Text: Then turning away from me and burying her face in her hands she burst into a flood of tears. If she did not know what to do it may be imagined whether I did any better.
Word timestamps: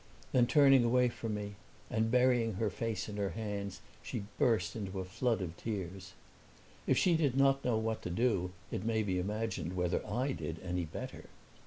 Then 0.31 0.47
turning 0.47 0.83
away 0.83 1.09
from 1.09 1.35
me 1.35 1.57
and 1.87 2.09
burying 2.09 2.55
her 2.55 2.71
face 2.71 3.07
in 3.07 3.17
her 3.17 3.29
hands 3.37 3.81
she 4.01 4.23
burst 4.39 4.75
into 4.75 4.99
a 4.99 5.05
flood 5.05 5.43
of 5.43 5.55
tears. 5.57 6.13
If 6.87 6.97
she 6.97 7.15
did 7.15 7.37
not 7.37 7.63
know 7.63 7.77
what 7.77 8.01
to 8.01 8.09
do 8.09 8.49
it 8.71 8.83
may 8.83 9.03
be 9.03 9.19
imagined 9.19 9.75
whether 9.75 10.03
I 10.07 10.31
did 10.31 10.59
any 10.63 10.85
better. 10.85 11.25